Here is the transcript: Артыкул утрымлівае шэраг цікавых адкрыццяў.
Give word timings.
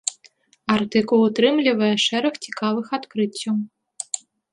Артыкул 0.75 1.25
утрымлівае 1.27 1.89
шэраг 2.05 2.33
цікавых 2.45 2.85
адкрыццяў. 2.99 3.55